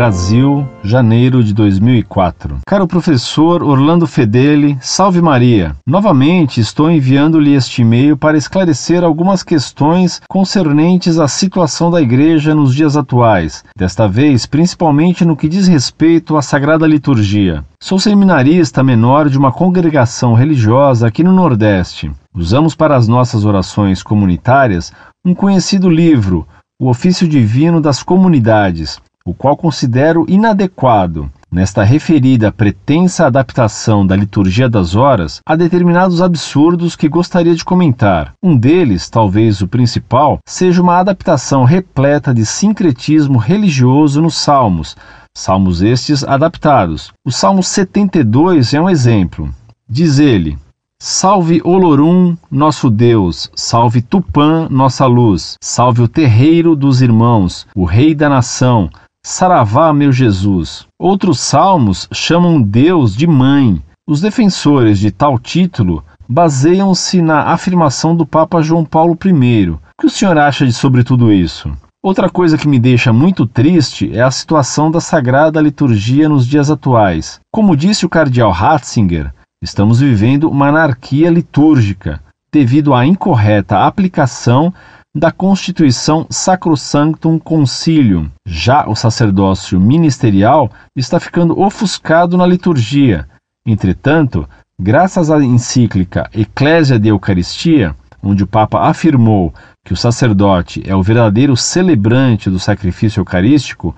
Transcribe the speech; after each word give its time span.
Brasil, 0.00 0.66
janeiro 0.82 1.44
de 1.44 1.52
2004. 1.52 2.60
Caro 2.66 2.86
professor 2.86 3.62
Orlando 3.62 4.06
Fedeli, 4.06 4.78
salve 4.80 5.20
Maria. 5.20 5.76
Novamente 5.86 6.58
estou 6.58 6.90
enviando-lhe 6.90 7.52
este 7.52 7.82
e-mail 7.82 8.16
para 8.16 8.38
esclarecer 8.38 9.04
algumas 9.04 9.42
questões 9.42 10.22
concernentes 10.26 11.18
à 11.18 11.28
situação 11.28 11.90
da 11.90 12.00
igreja 12.00 12.54
nos 12.54 12.74
dias 12.74 12.96
atuais, 12.96 13.62
desta 13.76 14.08
vez 14.08 14.46
principalmente 14.46 15.22
no 15.22 15.36
que 15.36 15.50
diz 15.50 15.68
respeito 15.68 16.34
à 16.34 16.40
Sagrada 16.40 16.86
Liturgia. 16.86 17.62
Sou 17.78 17.98
seminarista 17.98 18.82
menor 18.82 19.28
de 19.28 19.36
uma 19.36 19.52
congregação 19.52 20.32
religiosa 20.32 21.08
aqui 21.08 21.22
no 21.22 21.34
Nordeste. 21.34 22.10
Usamos 22.34 22.74
para 22.74 22.96
as 22.96 23.06
nossas 23.06 23.44
orações 23.44 24.02
comunitárias 24.02 24.94
um 25.22 25.34
conhecido 25.34 25.90
livro, 25.90 26.48
O 26.80 26.88
Ofício 26.88 27.28
Divino 27.28 27.82
das 27.82 28.02
Comunidades, 28.02 28.98
o 29.24 29.34
qual 29.34 29.56
considero 29.56 30.24
inadequado 30.28 31.30
nesta 31.50 31.82
referida 31.82 32.52
pretensa 32.52 33.26
adaptação 33.26 34.06
da 34.06 34.14
liturgia 34.14 34.68
das 34.68 34.94
horas 34.94 35.40
a 35.44 35.56
determinados 35.56 36.22
absurdos 36.22 36.94
que 36.94 37.08
gostaria 37.08 37.54
de 37.54 37.64
comentar. 37.64 38.32
Um 38.42 38.56
deles, 38.56 39.10
talvez 39.10 39.60
o 39.60 39.68
principal, 39.68 40.38
seja 40.48 40.80
uma 40.80 40.98
adaptação 40.98 41.64
repleta 41.64 42.32
de 42.32 42.46
sincretismo 42.46 43.38
religioso 43.38 44.22
nos 44.22 44.36
Salmos, 44.36 44.96
salmos 45.36 45.82
estes 45.82 46.22
adaptados. 46.22 47.12
O 47.24 47.32
Salmo 47.32 47.62
72 47.62 48.74
é 48.74 48.80
um 48.80 48.88
exemplo. 48.88 49.52
Diz 49.88 50.18
ele: 50.18 50.56
Salve 51.02 51.60
Olorum, 51.64 52.36
nosso 52.50 52.90
Deus, 52.90 53.50
salve 53.54 54.02
Tupã, 54.02 54.68
nossa 54.70 55.06
luz, 55.06 55.56
salve 55.60 56.02
o 56.02 56.08
terreiro 56.08 56.76
dos 56.76 57.00
irmãos, 57.00 57.66
o 57.74 57.84
rei 57.84 58.14
da 58.14 58.28
nação, 58.28 58.90
Saravá, 59.22 59.92
meu 59.92 60.10
Jesus. 60.10 60.86
Outros 60.98 61.40
salmos 61.40 62.08
chamam 62.12 62.60
Deus 62.60 63.14
de 63.14 63.26
mãe. 63.26 63.82
Os 64.08 64.20
defensores 64.20 64.98
de 64.98 65.10
tal 65.10 65.38
título 65.38 66.02
baseiam-se 66.26 67.20
na 67.20 67.44
afirmação 67.44 68.16
do 68.16 68.24
Papa 68.24 68.62
João 68.62 68.84
Paulo 68.84 69.16
I. 69.22 69.70
O 69.70 69.78
que 70.00 70.06
o 70.06 70.10
senhor 70.10 70.38
acha 70.38 70.66
de 70.66 70.72
sobre 70.72 71.04
tudo 71.04 71.30
isso? 71.30 71.70
Outra 72.02 72.30
coisa 72.30 72.56
que 72.56 72.66
me 72.66 72.78
deixa 72.78 73.12
muito 73.12 73.46
triste 73.46 74.10
é 74.16 74.22
a 74.22 74.30
situação 74.30 74.90
da 74.90 75.00
sagrada 75.00 75.60
liturgia 75.60 76.26
nos 76.26 76.46
dias 76.46 76.70
atuais. 76.70 77.40
Como 77.52 77.76
disse 77.76 78.06
o 78.06 78.08
cardeal 78.08 78.50
Ratzinger, 78.50 79.34
estamos 79.62 80.00
vivendo 80.00 80.48
uma 80.48 80.68
anarquia 80.68 81.28
litúrgica 81.28 82.22
devido 82.50 82.94
à 82.94 83.04
incorreta 83.04 83.84
aplicação 83.84 84.72
da 85.14 85.32
Constituição 85.32 86.24
Sacrosanctum 86.30 87.38
Concilium. 87.38 88.30
Já 88.46 88.88
o 88.88 88.94
sacerdócio 88.94 89.80
ministerial 89.80 90.70
está 90.94 91.18
ficando 91.18 91.58
ofuscado 91.58 92.36
na 92.36 92.46
liturgia. 92.46 93.28
Entretanto, 93.66 94.48
graças 94.80 95.30
à 95.30 95.42
encíclica 95.42 96.30
Ecclesia 96.32 96.98
de 96.98 97.08
Eucaristia, 97.08 97.96
onde 98.22 98.44
o 98.44 98.46
Papa 98.46 98.88
afirmou 98.88 99.52
que 99.84 99.92
o 99.92 99.96
sacerdote 99.96 100.82
é 100.86 100.94
o 100.94 101.02
verdadeiro 101.02 101.56
celebrante 101.56 102.48
do 102.48 102.60
sacrifício 102.60 103.20
eucarístico, 103.20 103.96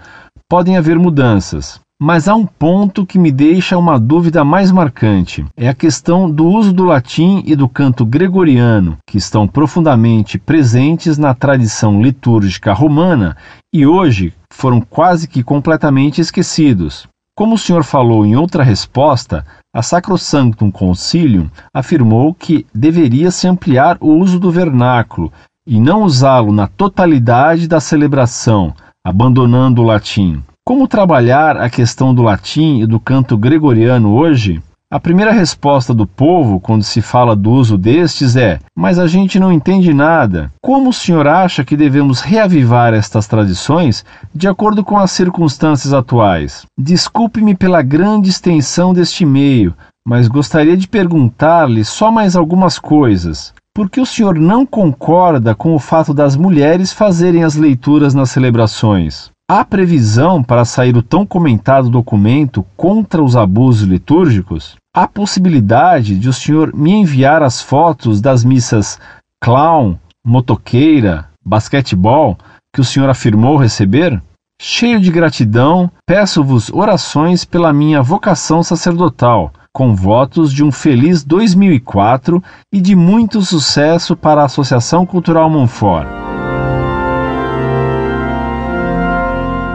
podem 0.48 0.78
haver 0.78 0.98
mudanças. 0.98 1.81
Mas 2.05 2.27
há 2.27 2.34
um 2.34 2.45
ponto 2.45 3.06
que 3.06 3.17
me 3.17 3.31
deixa 3.31 3.78
uma 3.78 3.97
dúvida 3.97 4.45
mais 4.45 4.72
marcante: 4.72 5.47
é 5.56 5.69
a 5.69 5.72
questão 5.72 6.28
do 6.28 6.44
uso 6.44 6.72
do 6.72 6.83
latim 6.83 7.44
e 7.47 7.55
do 7.55 7.69
canto 7.69 8.05
gregoriano, 8.05 8.98
que 9.09 9.17
estão 9.17 9.47
profundamente 9.47 10.36
presentes 10.36 11.17
na 11.17 11.33
tradição 11.33 12.03
litúrgica 12.03 12.72
romana 12.72 13.36
e 13.72 13.86
hoje 13.86 14.34
foram 14.53 14.81
quase 14.81 15.28
que 15.28 15.44
completamente 15.44 16.21
esquecidos. 16.21 17.06
Como 17.37 17.54
o 17.54 17.59
senhor 17.59 17.84
falou 17.84 18.26
em 18.26 18.34
outra 18.34 18.65
resposta, 18.65 19.47
a 19.72 19.81
Sacrosanctum 19.81 20.72
Concilium 20.72 21.49
afirmou 21.72 22.34
que 22.34 22.66
deveria 22.75 23.31
se 23.31 23.47
ampliar 23.47 23.97
o 24.00 24.09
uso 24.09 24.41
do 24.41 24.50
vernáculo 24.50 25.32
e 25.65 25.78
não 25.78 26.03
usá-lo 26.03 26.53
na 26.53 26.66
totalidade 26.66 27.69
da 27.69 27.78
celebração, 27.78 28.75
abandonando 29.06 29.82
o 29.82 29.84
latim. 29.84 30.43
Como 30.65 30.87
trabalhar 30.87 31.56
a 31.56 31.69
questão 31.69 32.15
do 32.15 32.23
latim 32.23 32.83
e 32.83 32.87
do 32.87 33.00
canto 33.00 33.37
gregoriano 33.37 34.15
hoje? 34.15 34.62
A 34.89 35.00
primeira 35.00 35.33
resposta 35.33 35.93
do 35.93 36.06
povo, 36.06 36.61
quando 36.61 36.84
se 36.84 37.03
fala 37.03 37.34
do 37.34 37.50
uso 37.50 37.77
destes, 37.77 38.37
é: 38.37 38.61
Mas 38.73 38.97
a 38.97 39.09
gente 39.09 39.41
não 39.41 39.50
entende 39.50 39.93
nada. 39.93 40.53
Como 40.62 40.91
o 40.91 40.93
senhor 40.93 41.27
acha 41.27 41.65
que 41.65 41.77
devemos 41.77 42.21
reavivar 42.21 42.95
estas 42.95 43.27
tradições 43.27 44.05
de 44.33 44.47
acordo 44.47 44.84
com 44.84 44.97
as 44.97 45.11
circunstâncias 45.11 45.93
atuais? 45.93 46.65
Desculpe-me 46.79 47.56
pela 47.56 47.83
grande 47.83 48.31
extensão 48.31 48.94
deste 48.94 49.25
e-mail, 49.25 49.75
mas 50.06 50.29
gostaria 50.29 50.77
de 50.77 50.87
perguntar-lhe 50.87 51.84
só 51.84 52.09
mais 52.09 52.37
algumas 52.37 52.79
coisas. 52.79 53.53
Por 53.75 53.91
que 53.91 54.00
o 54.00 54.06
senhor 54.06 54.39
não 54.39 54.65
concorda 54.65 55.56
com 55.56 55.75
o 55.75 55.79
fato 55.81 56.15
das 56.15 56.37
mulheres 56.37 56.93
fazerem 56.93 57.43
as 57.43 57.56
leituras 57.56 58.15
nas 58.15 58.31
celebrações? 58.31 59.33
Há 59.54 59.66
previsão 59.66 60.42
para 60.42 60.64
sair 60.64 60.96
o 60.96 61.02
tão 61.02 61.26
comentado 61.26 61.90
documento 61.90 62.64
contra 62.74 63.22
os 63.22 63.36
abusos 63.36 63.86
litúrgicos? 63.86 64.76
Há 64.96 65.06
possibilidade 65.06 66.18
de 66.18 66.26
o 66.26 66.32
senhor 66.32 66.74
me 66.74 66.90
enviar 66.90 67.42
as 67.42 67.60
fotos 67.60 68.18
das 68.18 68.46
missas 68.46 68.98
clown, 69.44 69.98
motoqueira, 70.24 71.28
basquetebol 71.44 72.38
que 72.74 72.80
o 72.80 72.84
senhor 72.84 73.10
afirmou 73.10 73.58
receber? 73.58 74.22
Cheio 74.58 74.98
de 74.98 75.10
gratidão, 75.10 75.90
peço-vos 76.06 76.70
orações 76.72 77.44
pela 77.44 77.74
minha 77.74 78.00
vocação 78.00 78.62
sacerdotal 78.62 79.52
com 79.70 79.94
votos 79.94 80.50
de 80.50 80.64
um 80.64 80.72
feliz 80.72 81.22
2004 81.22 82.42
e 82.72 82.80
de 82.80 82.96
muito 82.96 83.42
sucesso 83.42 84.16
para 84.16 84.40
a 84.40 84.46
Associação 84.46 85.04
Cultural 85.04 85.50
Monfort. 85.50 86.22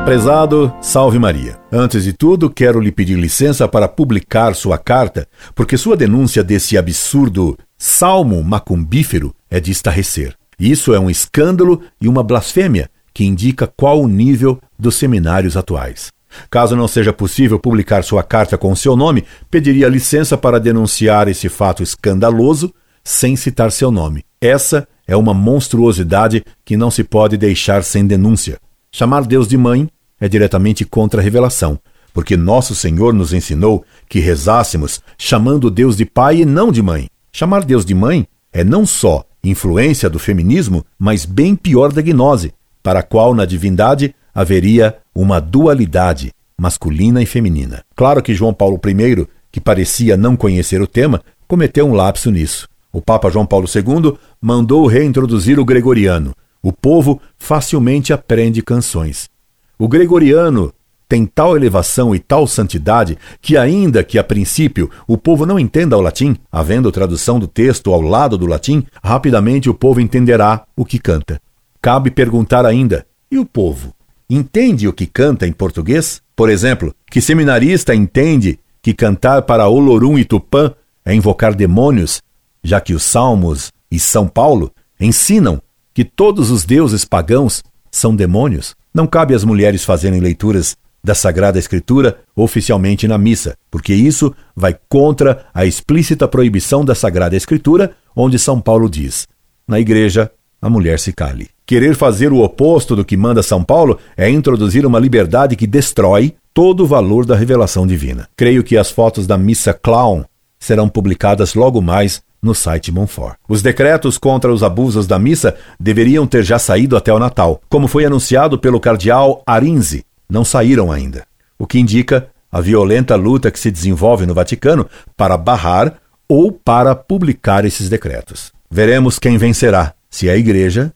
Prezado, 0.08 0.74
salve 0.82 1.20
Maria. 1.20 1.60
Antes 1.70 2.06
de 2.06 2.14
tudo, 2.14 2.50
quero 2.50 2.80
lhe 2.80 2.94
pedir 2.94 3.20
licença 3.20 3.68
para 3.68 3.90
publicar 3.90 4.56
sua 4.56 4.78
carta, 4.78 5.28
porque 5.54 5.76
sua 5.76 5.98
denúncia 5.98 6.42
desse 6.42 6.78
absurdo 6.78 7.58
salmo 7.78 8.42
macumbífero 8.42 9.36
é 9.52 9.60
de 9.60 9.70
estarrecer. 9.70 10.34
Isso 10.58 10.94
é 10.94 11.00
um 11.00 11.10
escândalo 11.10 11.82
e 12.00 12.08
uma 12.08 12.24
blasfêmia 12.24 12.90
que 13.14 13.26
indica 13.26 13.68
qual 13.68 14.02
o 14.02 14.08
nível 14.08 14.62
dos 14.80 14.96
seminários 14.96 15.58
atuais. 15.58 16.08
Caso 16.50 16.74
não 16.74 16.88
seja 16.88 17.12
possível 17.12 17.60
publicar 17.60 18.02
sua 18.02 18.24
carta 18.24 18.58
com 18.58 18.74
seu 18.78 18.96
nome, 18.96 19.26
pediria 19.52 19.90
licença 19.90 20.38
para 20.38 20.58
denunciar 20.58 21.28
esse 21.28 21.50
fato 21.50 21.84
escandaloso 21.84 22.74
sem 23.04 23.36
citar 23.36 23.74
seu 23.74 23.92
nome. 23.92 24.24
Essa 24.40 24.88
é 25.06 25.18
uma 25.18 25.34
monstruosidade 25.34 26.46
que 26.64 26.78
não 26.78 26.90
se 26.90 27.04
pode 27.04 27.36
deixar 27.36 27.84
sem 27.84 28.08
denúncia. 28.08 28.58
Chamar 28.90 29.26
Deus 29.26 29.50
de 29.50 29.58
mãe 29.58 29.90
é 30.20 30.28
diretamente 30.28 30.86
contra 30.86 31.22
a 31.22 31.24
revelação, 31.24 31.80
porque 32.14 32.36
nosso 32.36 32.74
Senhor 32.74 33.14
nos 33.14 33.34
ensinou 33.34 33.86
que 34.10 34.20
rezássemos 34.20 35.02
chamando 35.18 35.70
Deus 35.70 35.98
de 35.98 36.06
pai 36.06 36.42
e 36.42 36.46
não 36.46 36.72
de 36.72 36.82
mãe. 36.82 37.10
Chamar 37.32 37.64
Deus 37.64 37.86
de 37.86 37.94
mãe 37.94 38.28
é 38.52 38.64
não 38.64 38.86
só 38.86 39.24
influência 39.44 40.10
do 40.10 40.20
feminismo, 40.20 40.84
mas 40.98 41.26
bem 41.26 41.56
pior 41.56 41.92
da 41.92 42.02
gnose, 42.02 42.54
para 42.82 43.00
a 43.00 43.04
qual 43.04 43.36
na 43.36 43.46
divindade 43.46 44.16
haveria 44.34 44.98
uma 45.14 45.40
dualidade 45.40 46.32
masculina 46.60 47.22
e 47.22 47.26
feminina. 47.26 47.84
Claro 47.96 48.22
que 48.22 48.34
João 48.34 48.54
Paulo 48.54 48.80
I, 48.84 49.28
que 49.52 49.62
parecia 49.62 50.18
não 50.18 50.36
conhecer 50.36 50.82
o 50.82 50.88
tema, 50.88 51.22
cometeu 51.48 51.88
um 51.88 51.94
lapso 51.94 52.32
nisso. 52.32 52.68
O 52.92 53.02
Papa 53.02 53.30
João 53.30 53.46
Paulo 53.46 53.68
II 53.68 54.18
mandou 54.42 54.88
reintroduzir 54.88 55.60
o 55.60 55.66
gregoriano. 55.66 56.34
O 56.64 56.74
povo 56.74 57.22
facilmente 57.38 58.12
aprende 58.12 58.62
canções. 58.62 59.30
O 59.78 59.88
gregoriano 59.88 60.74
tem 61.08 61.26
tal 61.26 61.56
elevação 61.56 62.14
e 62.14 62.20
tal 62.20 62.46
santidade 62.48 63.18
que, 63.42 63.56
ainda 63.56 64.04
que 64.04 64.20
a 64.20 64.24
princípio 64.24 64.90
o 65.08 65.18
povo 65.18 65.46
não 65.46 65.58
entenda 65.58 65.98
o 65.98 66.02
latim, 66.02 66.36
havendo 66.52 66.92
tradução 66.92 67.40
do 67.40 67.48
texto 67.48 67.94
ao 67.94 68.02
lado 68.02 68.38
do 68.38 68.46
latim, 68.46 68.86
rapidamente 69.04 69.70
o 69.70 69.74
povo 69.74 70.02
entenderá 70.02 70.66
o 70.76 70.84
que 70.84 71.00
canta. 71.00 71.40
Cabe 71.82 72.12
perguntar 72.12 72.66
ainda: 72.66 73.06
e 73.32 73.38
o 73.38 73.46
povo? 73.46 73.94
entende 74.30 74.88
o 74.88 74.94
que 74.94 75.06
canta 75.06 75.48
em 75.48 75.52
português? 75.52 76.22
Por 76.36 76.50
exemplo, 76.50 76.94
que 77.10 77.22
seminarista 77.22 77.96
entende 77.96 78.60
que 78.82 78.94
cantar 78.94 79.44
para 79.44 79.68
Olorum 79.68 80.18
e 80.18 80.26
Tupã 80.26 80.74
é 81.06 81.14
invocar 81.14 81.56
demônios, 81.56 82.22
já 82.64 82.82
que 82.82 82.94
os 82.94 83.04
Salmos 83.04 83.72
e 83.90 84.00
São 84.00 84.28
Paulo 84.28 84.72
ensinam 85.00 85.62
que 85.94 86.04
todos 86.04 86.52
os 86.52 86.66
deuses 86.66 87.06
pagãos 87.06 87.64
são 87.90 88.16
demônios? 88.16 88.76
Não 88.98 89.06
cabe 89.06 89.36
às 89.36 89.44
mulheres 89.44 89.86
fazerem 89.86 90.20
leituras 90.20 90.76
da 91.04 91.14
Sagrada 91.14 91.60
Escritura 91.60 92.18
oficialmente 92.36 93.08
na 93.08 93.16
missa, 93.16 93.56
porque 93.70 93.94
isso 93.94 94.34
vai 94.56 94.76
contra 94.90 95.46
a 95.54 95.68
explícita 95.68 96.28
proibição 96.28 96.84
da 96.84 96.96
Sagrada 96.96 97.36
Escritura, 97.36 97.92
onde 98.16 98.40
São 98.40 98.60
Paulo 98.60 98.90
diz: 98.90 99.28
na 99.68 99.80
igreja, 99.80 100.32
a 100.60 100.68
mulher 100.68 100.98
se 100.98 101.14
cale. 101.14 101.48
Querer 101.64 101.96
fazer 101.96 102.34
o 102.34 102.42
oposto 102.42 102.96
do 102.96 103.06
que 103.06 103.16
manda 103.16 103.44
São 103.44 103.64
Paulo 103.64 104.00
é 104.18 104.32
introduzir 104.32 104.84
uma 104.84 104.98
liberdade 104.98 105.56
que 105.56 105.68
destrói 105.68 106.34
todo 106.52 106.84
o 106.84 106.88
valor 106.88 107.24
da 107.24 107.36
revelação 107.36 107.86
divina. 107.86 108.28
Creio 108.36 108.64
que 108.64 108.76
as 108.76 108.90
fotos 108.90 109.28
da 109.28 109.38
missa 109.38 109.76
clown 109.76 110.24
serão 110.58 110.90
publicadas 110.90 111.54
logo 111.54 111.84
mais 111.84 112.24
no 112.42 112.54
site 112.54 112.92
Monfort. 112.92 113.38
Os 113.48 113.62
decretos 113.62 114.18
contra 114.18 114.52
os 114.52 114.64
abusos 114.64 115.08
da 115.08 115.20
missa 115.20 115.56
deveriam 115.80 116.26
ter 116.28 116.44
já 116.44 116.60
saído 116.60 116.96
até 116.96 117.12
o 117.12 117.20
Natal, 117.20 117.62
como 117.70 117.88
foi 117.88 118.06
anunciado 118.06 118.58
pelo 118.58 118.80
cardeal 118.80 119.42
Arinze. 119.46 120.06
Não 120.30 120.44
saíram 120.44 120.92
ainda, 120.92 121.26
o 121.58 121.66
que 121.66 121.80
indica 121.80 122.28
a 122.52 122.62
violenta 122.62 123.16
luta 123.16 123.52
que 123.52 123.60
se 123.60 123.72
desenvolve 123.72 124.26
no 124.26 124.34
Vaticano 124.34 124.88
para 125.16 125.38
barrar 125.38 125.96
ou 126.28 126.52
para 126.52 126.96
publicar 126.96 127.66
esses 127.66 127.90
decretos. 127.90 128.52
Veremos 128.70 129.18
quem 129.18 129.38
vencerá, 129.38 129.94
se 130.10 130.28
é 130.28 130.34
a 130.34 130.38
Igreja 130.38 130.94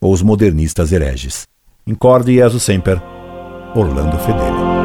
ou 0.00 0.12
os 0.12 0.22
modernistas 0.22 0.92
hereges. 0.92 1.46
Incorde 1.86 2.34
Jesus 2.34 2.62
Semper, 2.62 3.00
Orlando 3.74 4.18
Fedeli. 4.18 4.81